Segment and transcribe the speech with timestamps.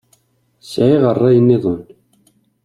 [0.71, 1.81] Sɛiɣ rray-nniḍen.